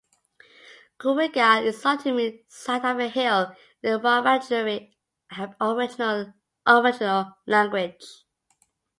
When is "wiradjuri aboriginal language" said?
3.99-8.03